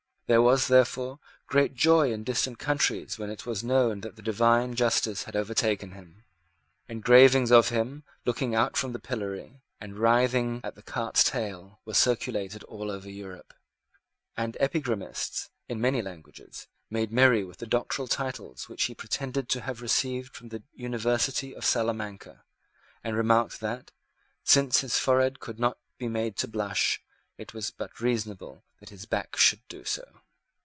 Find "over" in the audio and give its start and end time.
12.89-13.09